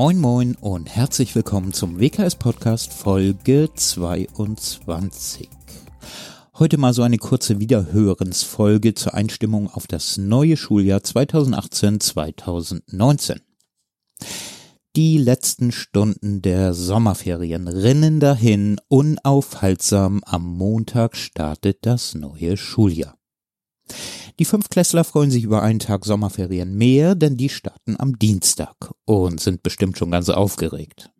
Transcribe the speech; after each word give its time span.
Moin 0.00 0.20
Moin 0.20 0.54
und 0.54 0.94
herzlich 0.94 1.34
willkommen 1.34 1.72
zum 1.72 1.98
WKS 1.98 2.36
Podcast 2.36 2.92
Folge 2.92 3.68
22. 3.74 5.48
Heute 6.56 6.78
mal 6.78 6.94
so 6.94 7.02
eine 7.02 7.18
kurze 7.18 7.58
Wiederhörensfolge 7.58 8.94
zur 8.94 9.14
Einstimmung 9.14 9.68
auf 9.68 9.88
das 9.88 10.16
neue 10.16 10.56
Schuljahr 10.56 11.00
2018-2019. 11.00 13.40
Die 14.94 15.18
letzten 15.18 15.72
Stunden 15.72 16.42
der 16.42 16.74
Sommerferien 16.74 17.66
rinnen 17.66 18.20
dahin, 18.20 18.80
unaufhaltsam. 18.86 20.22
Am 20.24 20.46
Montag 20.46 21.16
startet 21.16 21.78
das 21.82 22.14
neue 22.14 22.56
Schuljahr. 22.56 23.17
Die 24.38 24.44
Fünfklässler 24.44 25.02
freuen 25.02 25.32
sich 25.32 25.42
über 25.42 25.62
einen 25.62 25.80
Tag 25.80 26.04
Sommerferien 26.04 26.76
mehr, 26.76 27.16
denn 27.16 27.36
die 27.36 27.48
starten 27.48 27.96
am 27.98 28.18
Dienstag 28.20 28.76
und 29.04 29.40
sind 29.40 29.64
bestimmt 29.64 29.98
schon 29.98 30.12
ganz 30.12 30.28
aufgeregt. 30.28 31.10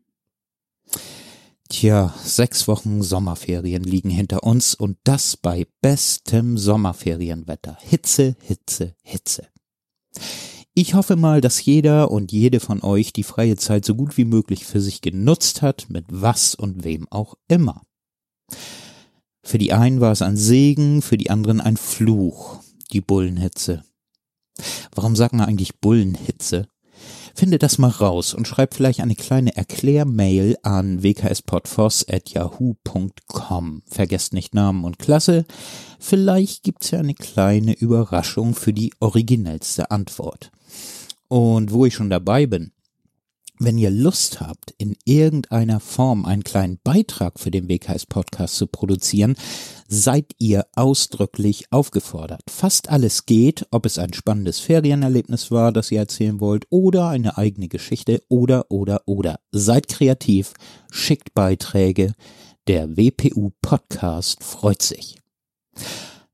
Tja, 1.68 2.14
sechs 2.22 2.68
Wochen 2.68 3.02
Sommerferien 3.02 3.82
liegen 3.82 4.08
hinter 4.08 4.44
uns 4.44 4.74
und 4.74 4.98
das 5.02 5.36
bei 5.36 5.66
bestem 5.82 6.56
Sommerferienwetter. 6.56 7.76
Hitze, 7.80 8.36
Hitze, 8.40 8.94
Hitze. 9.02 9.48
Ich 10.72 10.94
hoffe 10.94 11.16
mal, 11.16 11.40
dass 11.40 11.64
jeder 11.64 12.12
und 12.12 12.30
jede 12.30 12.60
von 12.60 12.82
euch 12.82 13.12
die 13.12 13.24
freie 13.24 13.56
Zeit 13.56 13.84
so 13.84 13.96
gut 13.96 14.16
wie 14.16 14.24
möglich 14.24 14.64
für 14.64 14.80
sich 14.80 15.00
genutzt 15.00 15.60
hat, 15.60 15.90
mit 15.90 16.04
was 16.08 16.54
und 16.54 16.84
wem 16.84 17.08
auch 17.10 17.34
immer. 17.48 17.82
Für 19.42 19.58
die 19.58 19.72
einen 19.72 20.00
war 20.00 20.12
es 20.12 20.22
ein 20.22 20.36
Segen, 20.36 21.02
für 21.02 21.18
die 21.18 21.30
anderen 21.30 21.60
ein 21.60 21.76
Fluch, 21.76 22.60
die 22.92 23.00
Bullenhitze. 23.00 23.82
Warum 24.94 25.16
sagt 25.16 25.34
man 25.34 25.46
eigentlich 25.46 25.80
Bullenhitze? 25.80 26.68
Finde 27.34 27.58
das 27.58 27.78
mal 27.78 27.90
raus 27.90 28.34
und 28.34 28.46
schreib 28.48 28.74
vielleicht 28.74 29.00
eine 29.00 29.14
kleine 29.14 29.56
Erklärmail 29.56 30.56
an 30.64 31.04
wkspodfoss.yahoo.com. 31.04 33.82
Vergesst 33.86 34.32
nicht 34.32 34.54
Namen 34.54 34.82
und 34.84 34.98
Klasse. 34.98 35.44
Vielleicht 36.00 36.64
gibt's 36.64 36.90
ja 36.90 36.98
eine 36.98 37.14
kleine 37.14 37.74
Überraschung 37.74 38.56
für 38.56 38.72
die 38.72 38.92
originellste 38.98 39.92
Antwort. 39.92 40.50
Und 41.28 41.70
wo 41.70 41.86
ich 41.86 41.94
schon 41.94 42.10
dabei 42.10 42.46
bin, 42.46 42.72
wenn 43.58 43.78
ihr 43.78 43.90
Lust 43.90 44.40
habt, 44.40 44.74
in 44.78 44.96
irgendeiner 45.04 45.80
Form 45.80 46.24
einen 46.24 46.44
kleinen 46.44 46.78
Beitrag 46.82 47.38
für 47.38 47.50
den 47.50 47.68
WKS 47.68 48.06
Podcast 48.06 48.56
zu 48.56 48.66
produzieren, 48.66 49.36
seid 49.88 50.32
ihr 50.38 50.66
ausdrücklich 50.74 51.72
aufgefordert. 51.72 52.42
Fast 52.48 52.88
alles 52.88 53.26
geht, 53.26 53.66
ob 53.70 53.86
es 53.86 53.98
ein 53.98 54.12
spannendes 54.12 54.60
Ferienerlebnis 54.60 55.50
war, 55.50 55.72
das 55.72 55.90
ihr 55.90 56.00
erzählen 56.00 56.40
wollt, 56.40 56.66
oder 56.70 57.08
eine 57.08 57.38
eigene 57.38 57.68
Geschichte, 57.68 58.22
oder, 58.28 58.70
oder, 58.70 59.02
oder. 59.06 59.40
Seid 59.50 59.88
kreativ, 59.88 60.52
schickt 60.90 61.34
Beiträge. 61.34 62.12
Der 62.66 62.96
WPU 62.96 63.50
Podcast 63.62 64.44
freut 64.44 64.82
sich. 64.82 65.16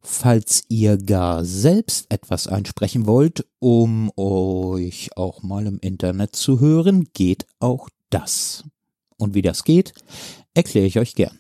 Falls 0.07 0.65
ihr 0.69 0.99
gar 0.99 1.47
selbst 1.47 2.07
etwas 2.11 2.47
einsprechen 2.47 3.07
wollt, 3.07 3.47
um 3.59 4.13
euch 4.17 5.17
auch 5.17 5.43
mal 5.43 5.67
im 5.67 5.79
Internet 5.79 6.37
zu 6.37 6.61
hören, 6.61 7.09
geht 7.15 7.47
auch 7.59 7.89
das. 8.11 8.65
Und 9.17 9.35
wie 9.35 9.41
das 9.41 9.65
geht, 9.65 9.95
erkläre 10.53 10.87
ich 10.87 10.99
euch 10.99 11.15
gern. 11.15 11.39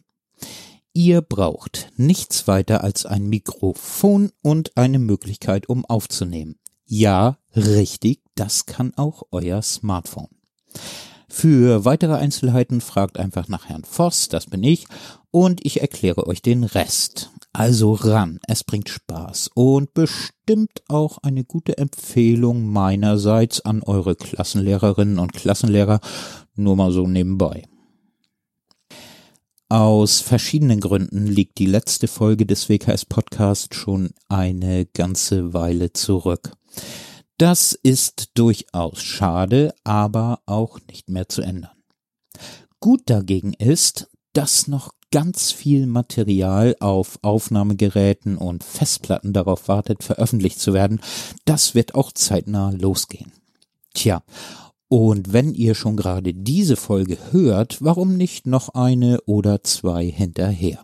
Ihr 0.94 1.20
braucht 1.20 1.90
nichts 1.96 2.48
weiter 2.48 2.82
als 2.82 3.04
ein 3.04 3.28
Mikrofon 3.28 4.32
und 4.40 4.74
eine 4.78 4.98
Möglichkeit, 4.98 5.68
um 5.68 5.84
aufzunehmen. 5.84 6.56
Ja, 6.86 7.36
richtig, 7.54 8.22
das 8.34 8.64
kann 8.64 8.94
auch 8.96 9.24
euer 9.30 9.60
Smartphone. 9.60 10.30
Für 11.28 11.84
weitere 11.84 12.14
Einzelheiten 12.14 12.80
fragt 12.80 13.18
einfach 13.18 13.48
nach 13.48 13.68
Herrn 13.68 13.84
Voss, 13.84 14.28
das 14.28 14.46
bin 14.46 14.62
ich, 14.62 14.86
und 15.30 15.66
ich 15.66 15.82
erkläre 15.82 16.26
euch 16.26 16.40
den 16.40 16.64
Rest. 16.64 17.30
Also 17.56 17.92
ran, 17.92 18.40
es 18.48 18.64
bringt 18.64 18.88
Spaß 18.88 19.50
und 19.54 19.94
bestimmt 19.94 20.82
auch 20.88 21.18
eine 21.18 21.44
gute 21.44 21.78
Empfehlung 21.78 22.66
meinerseits 22.66 23.60
an 23.60 23.84
eure 23.84 24.16
Klassenlehrerinnen 24.16 25.20
und 25.20 25.34
Klassenlehrer, 25.34 26.00
nur 26.56 26.74
mal 26.74 26.90
so 26.90 27.06
nebenbei. 27.06 27.62
Aus 29.68 30.20
verschiedenen 30.20 30.80
Gründen 30.80 31.28
liegt 31.28 31.58
die 31.58 31.66
letzte 31.66 32.08
Folge 32.08 32.44
des 32.44 32.68
WKS 32.68 33.04
Podcast 33.04 33.76
schon 33.76 34.10
eine 34.28 34.86
ganze 34.86 35.54
Weile 35.54 35.92
zurück. 35.92 36.56
Das 37.38 37.72
ist 37.72 38.32
durchaus 38.34 39.00
schade, 39.00 39.72
aber 39.84 40.40
auch 40.46 40.80
nicht 40.88 41.08
mehr 41.08 41.28
zu 41.28 41.40
ändern. 41.40 41.70
Gut 42.80 43.02
dagegen 43.06 43.52
ist, 43.52 44.10
dass 44.34 44.68
noch 44.68 44.92
ganz 45.10 45.52
viel 45.52 45.86
Material 45.86 46.76
auf 46.80 47.18
Aufnahmegeräten 47.22 48.36
und 48.36 48.64
Festplatten 48.64 49.32
darauf 49.32 49.68
wartet, 49.68 50.02
veröffentlicht 50.02 50.60
zu 50.60 50.74
werden. 50.74 51.00
Das 51.44 51.74
wird 51.74 51.94
auch 51.94 52.12
zeitnah 52.12 52.70
losgehen. 52.70 53.32
Tja, 53.94 54.22
und 54.88 55.32
wenn 55.32 55.54
ihr 55.54 55.74
schon 55.74 55.96
gerade 55.96 56.34
diese 56.34 56.76
Folge 56.76 57.16
hört, 57.30 57.82
warum 57.82 58.16
nicht 58.16 58.46
noch 58.46 58.70
eine 58.70 59.20
oder 59.22 59.62
zwei 59.62 60.06
hinterher? 60.06 60.82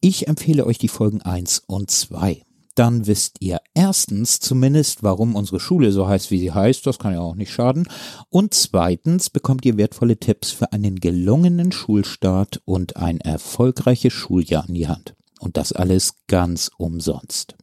Ich 0.00 0.28
empfehle 0.28 0.64
euch 0.64 0.78
die 0.78 0.88
Folgen 0.88 1.20
eins 1.22 1.62
und 1.66 1.90
zwei 1.90 2.42
dann 2.74 3.06
wisst 3.06 3.36
ihr 3.40 3.60
erstens 3.74 4.40
zumindest, 4.40 5.02
warum 5.02 5.36
unsere 5.36 5.60
Schule 5.60 5.92
so 5.92 6.08
heißt, 6.08 6.30
wie 6.30 6.38
sie 6.38 6.52
heißt, 6.52 6.86
das 6.86 6.98
kann 6.98 7.12
ja 7.12 7.20
auch 7.20 7.36
nicht 7.36 7.52
schaden, 7.52 7.88
und 8.30 8.54
zweitens 8.54 9.30
bekommt 9.30 9.64
ihr 9.64 9.76
wertvolle 9.76 10.18
Tipps 10.18 10.50
für 10.50 10.72
einen 10.72 10.96
gelungenen 10.96 11.72
Schulstart 11.72 12.60
und 12.64 12.96
ein 12.96 13.20
erfolgreiches 13.20 14.12
Schuljahr 14.12 14.68
in 14.68 14.74
die 14.74 14.88
Hand. 14.88 15.14
Und 15.40 15.56
das 15.56 15.72
alles 15.72 16.14
ganz 16.26 16.70
umsonst. 16.78 17.56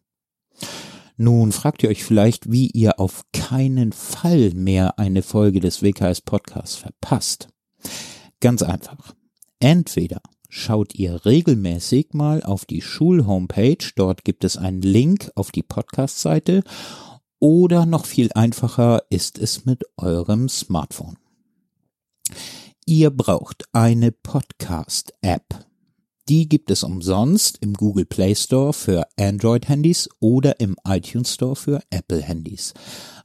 Nun 1.18 1.52
fragt 1.52 1.84
ihr 1.84 1.90
euch 1.90 2.04
vielleicht, 2.04 2.52
wie 2.52 2.68
ihr 2.68 3.00
auf 3.00 3.24
keinen 3.32 3.92
Fall 3.92 4.52
mehr 4.54 4.98
eine 4.98 5.22
Folge 5.22 5.60
des 5.60 5.82
WKS 5.82 6.22
Podcasts 6.22 6.76
verpasst. 6.76 7.48
Ganz 8.40 8.64
einfach. 8.64 9.14
Entweder 9.60 10.22
schaut 10.52 10.94
ihr 10.96 11.26
regelmäßig 11.26 12.10
mal 12.14 12.44
auf 12.44 12.66
die 12.66 12.82
Schulhomepage. 12.82 13.94
Dort 13.96 14.26
gibt 14.26 14.44
es 14.44 14.58
einen 14.58 14.82
Link 14.82 15.32
auf 15.36 15.52
die 15.52 15.64
Podcast-Seite. 15.64 16.64
Oder 17.40 17.86
noch 17.86 18.06
viel 18.06 18.30
einfacher 18.36 19.04
ist 19.10 19.40
es 19.40 19.66
mit 19.66 19.84
eurem 19.98 20.50
Smartphone. 20.50 21.18
Ihr 22.86 23.10
braucht 23.10 23.64
eine 23.72 24.12
Podcast-App. 24.12 25.66
Die 26.28 26.50
gibt 26.50 26.70
es 26.70 26.84
umsonst 26.84 27.58
im 27.62 27.74
Google 27.74 28.06
Play 28.06 28.36
Store 28.36 28.74
für 28.74 29.08
Android-Handys 29.18 30.10
oder 30.20 30.60
im 30.60 30.76
iTunes 30.86 31.34
Store 31.34 31.56
für 31.56 31.82
Apple-Handys. 31.90 32.74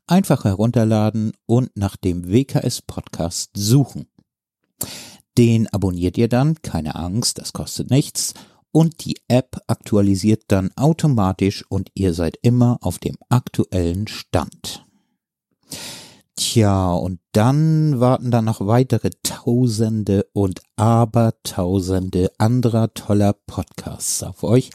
Einfach 0.07 0.45
herunterladen 0.45 1.33
und 1.45 1.77
nach 1.77 1.97
dem 1.97 2.31
WKS 2.31 2.83
Podcast 2.83 3.51
suchen. 3.57 4.07
Den 5.39 5.67
abonniert 5.69 6.17
ihr 6.19 6.29
dann, 6.29 6.61
keine 6.63 6.95
Angst, 6.95 7.39
das 7.39 7.53
kostet 7.53 7.91
nichts. 7.91 8.35
Und 8.73 9.05
die 9.05 9.17
App 9.29 9.59
aktualisiert 9.67 10.45
dann 10.49 10.71
automatisch 10.77 11.65
und 11.69 11.91
ihr 11.95 12.13
seid 12.15 12.39
immer 12.43 12.79
auf 12.83 12.99
dem 12.99 13.17
aktuellen 13.29 14.07
Stand. 14.07 14.85
Tja, 16.37 16.93
und 16.93 17.21
dann 17.33 17.99
warten 17.99 18.31
da 18.31 18.43
noch 18.43 18.67
weitere 18.67 19.09
Tausende 19.23 20.27
und 20.35 20.61
Abertausende 20.77 22.31
anderer 22.37 22.93
toller 22.93 23.33
Podcasts 23.33 24.23
auf 24.23 24.43
euch. 24.43 24.71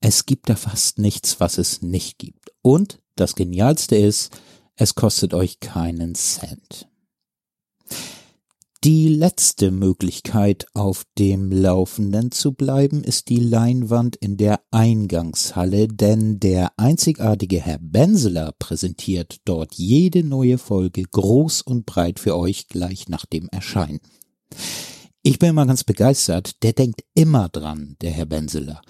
Es 0.00 0.24
gibt 0.24 0.48
da 0.48 0.56
fast 0.56 0.98
nichts, 0.98 1.40
was 1.40 1.58
es 1.58 1.82
nicht 1.82 2.18
gibt. 2.18 2.52
Und 2.62 3.02
das 3.16 3.34
Genialste 3.34 3.96
ist, 3.96 4.32
es 4.76 4.94
kostet 4.94 5.34
euch 5.34 5.60
keinen 5.60 6.14
Cent. 6.14 6.88
Die 8.84 9.08
letzte 9.08 9.70
Möglichkeit, 9.70 10.66
auf 10.74 11.06
dem 11.18 11.50
Laufenden 11.50 12.30
zu 12.30 12.52
bleiben, 12.52 13.02
ist 13.02 13.30
die 13.30 13.38
Leinwand 13.38 14.14
in 14.14 14.36
der 14.36 14.60
Eingangshalle, 14.72 15.88
denn 15.88 16.38
der 16.38 16.70
einzigartige 16.76 17.62
Herr 17.62 17.78
Benseler 17.78 18.52
präsentiert 18.58 19.40
dort 19.46 19.72
jede 19.72 20.22
neue 20.22 20.58
Folge 20.58 21.02
groß 21.02 21.62
und 21.62 21.86
breit 21.86 22.20
für 22.20 22.36
euch 22.36 22.68
gleich 22.68 23.08
nach 23.08 23.24
dem 23.24 23.48
Erscheinen. 23.48 24.00
Ich 25.22 25.38
bin 25.38 25.48
immer 25.48 25.64
ganz 25.64 25.82
begeistert, 25.84 26.62
der 26.62 26.74
denkt 26.74 27.04
immer 27.14 27.48
dran, 27.48 27.96
der 28.02 28.10
Herr 28.10 28.26
Benseler. 28.26 28.82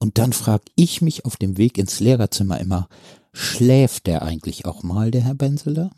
Und 0.00 0.18
dann 0.18 0.32
frag 0.32 0.62
ich 0.74 1.02
mich 1.02 1.24
auf 1.24 1.36
dem 1.36 1.56
Weg 1.56 1.78
ins 1.78 2.00
Lehrerzimmer 2.00 2.60
immer, 2.60 2.88
schläft 3.32 4.08
der 4.08 4.22
eigentlich 4.22 4.64
auch 4.64 4.82
mal, 4.82 5.12
der 5.12 5.20
Herr 5.20 5.36
Benseler? 5.36 5.92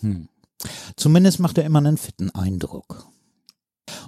Hm. 0.00 0.30
Zumindest 0.96 1.40
macht 1.40 1.58
er 1.58 1.64
immer 1.64 1.78
einen 1.78 1.96
fitten 1.96 2.30
Eindruck. 2.30 3.06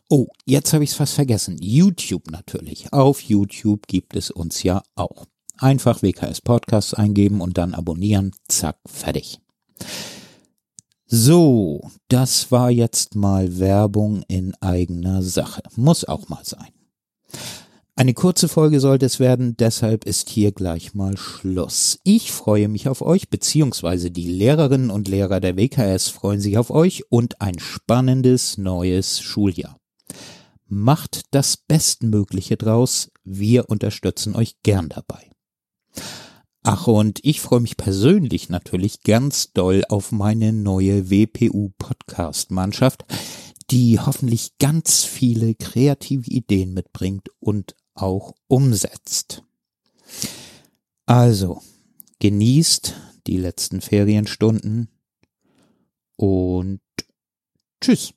Oh, 0.09 0.27
jetzt 0.47 0.73
habe 0.73 0.85
ich 0.85 0.91
es 0.91 0.97
fast 0.97 1.15
vergessen. 1.15 1.59
YouTube 1.61 2.31
natürlich. 2.31 2.93
Auf 2.93 3.21
YouTube 3.21 3.87
gibt 3.87 4.17
es 4.17 4.31
uns 4.31 4.63
ja 4.63 4.83
auch. 4.95 5.27
Einfach 5.59 6.03
WKS 6.03 6.41
Podcast 6.41 6.97
eingeben 6.97 7.41
und 7.41 7.59
dann 7.59 7.75
abonnieren. 7.75 8.33
Zack, 8.49 8.79
fertig. 8.87 9.41
So, 11.07 11.91
das 12.09 12.53
war 12.53 12.71
jetzt 12.71 13.15
mal 13.15 13.59
Werbung 13.59 14.23
in 14.29 14.55
eigener 14.61 15.23
Sache. 15.23 15.63
Muss 15.75 16.05
auch 16.05 16.29
mal 16.29 16.45
sein. 16.45 16.69
Eine 17.99 18.15
kurze 18.15 18.47
Folge 18.47 18.79
sollte 18.79 19.07
es 19.07 19.19
werden, 19.19 19.57
deshalb 19.57 20.05
ist 20.05 20.29
hier 20.31 20.53
gleich 20.53 20.95
mal 20.95 21.17
Schluss. 21.17 21.99
Ich 22.05 22.31
freue 22.31 22.69
mich 22.69 22.89
auf 22.89 23.03
euch, 23.03 23.29
beziehungsweise 23.29 24.13
die 24.13 24.31
Lehrerinnen 24.31 24.91
und 24.91 25.09
Lehrer 25.09 25.41
der 25.41 25.57
WKS 25.57 26.07
freuen 26.07 26.41
sich 26.41 26.59
auf 26.59 26.71
euch 26.71 27.11
und 27.11 27.41
ein 27.41 27.59
spannendes 27.59 28.57
neues 28.57 29.19
Schuljahr. 29.19 29.81
Macht 30.69 31.23
das 31.33 31.57
Bestmögliche 31.57 32.57
draus, 32.57 33.11
wir 33.25 33.69
unterstützen 33.69 34.37
euch 34.37 34.63
gern 34.63 34.91
dabei. 34.91 35.29
Ach, 36.63 36.87
und 36.87 37.19
ich 37.25 37.41
freue 37.41 37.59
mich 37.59 37.77
persönlich 37.77 38.49
natürlich 38.49 39.03
ganz 39.03 39.53
doll 39.53 39.83
auf 39.89 40.13
meine 40.13 40.53
neue 40.53 41.11
WPU-Podcast-Mannschaft, 41.11 43.05
die 43.71 43.99
hoffentlich 43.99 44.57
ganz 44.59 45.03
viele 45.03 45.57
kreative 45.57 46.31
Ideen 46.31 46.73
mitbringt 46.73 47.29
und 47.41 47.75
auch 48.03 48.35
umsetzt. 48.47 49.43
Also, 51.07 51.63
genießt 52.21 52.95
die 53.27 53.37
letzten 53.37 53.81
Ferienstunden 53.81 54.89
und 56.17 56.81
tschüss. 57.81 58.13